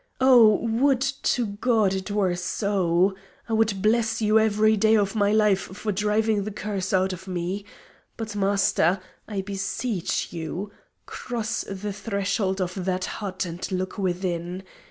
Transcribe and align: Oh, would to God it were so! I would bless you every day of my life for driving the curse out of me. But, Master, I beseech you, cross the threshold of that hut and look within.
Oh, 0.19 0.55
would 0.63 1.01
to 1.01 1.45
God 1.45 1.93
it 1.93 2.09
were 2.09 2.35
so! 2.35 3.13
I 3.47 3.53
would 3.53 3.83
bless 3.83 4.19
you 4.19 4.39
every 4.39 4.75
day 4.75 4.97
of 4.97 5.13
my 5.13 5.31
life 5.31 5.59
for 5.61 5.91
driving 5.91 6.43
the 6.43 6.49
curse 6.49 6.91
out 6.91 7.13
of 7.13 7.27
me. 7.27 7.65
But, 8.17 8.35
Master, 8.35 8.99
I 9.27 9.41
beseech 9.41 10.33
you, 10.33 10.71
cross 11.05 11.61
the 11.69 11.93
threshold 11.93 12.59
of 12.59 12.85
that 12.85 13.05
hut 13.05 13.45
and 13.45 13.71
look 13.71 13.99
within. 13.99 14.63